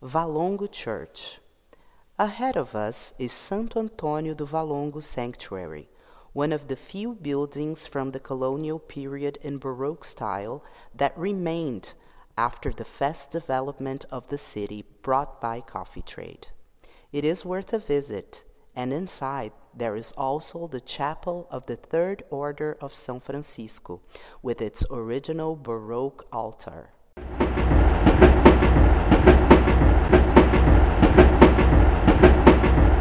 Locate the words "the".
6.68-6.76, 8.12-8.20, 12.70-12.84, 14.28-14.38, 20.68-20.80, 21.66-21.74